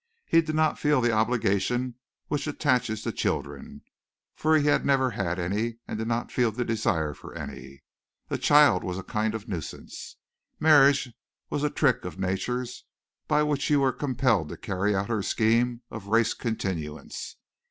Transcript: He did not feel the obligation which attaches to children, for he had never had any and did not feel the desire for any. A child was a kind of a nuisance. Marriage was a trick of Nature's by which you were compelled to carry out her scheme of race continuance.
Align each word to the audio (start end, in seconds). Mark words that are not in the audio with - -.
He 0.25 0.41
did 0.41 0.55
not 0.55 0.79
feel 0.79 0.99
the 0.99 1.11
obligation 1.11 1.93
which 2.27 2.47
attaches 2.47 3.03
to 3.03 3.11
children, 3.11 3.83
for 4.33 4.57
he 4.57 4.65
had 4.65 4.83
never 4.83 5.11
had 5.11 5.37
any 5.37 5.77
and 5.87 5.99
did 5.99 6.07
not 6.07 6.31
feel 6.31 6.51
the 6.51 6.65
desire 6.65 7.13
for 7.13 7.35
any. 7.35 7.83
A 8.31 8.39
child 8.39 8.83
was 8.83 8.97
a 8.97 9.03
kind 9.03 9.35
of 9.35 9.43
a 9.45 9.51
nuisance. 9.51 10.15
Marriage 10.59 11.13
was 11.51 11.63
a 11.63 11.69
trick 11.69 12.03
of 12.03 12.17
Nature's 12.17 12.83
by 13.27 13.43
which 13.43 13.69
you 13.69 13.81
were 13.81 13.91
compelled 13.93 14.49
to 14.49 14.57
carry 14.57 14.95
out 14.95 15.07
her 15.07 15.21
scheme 15.21 15.83
of 15.91 16.07
race 16.07 16.33
continuance. 16.33 17.35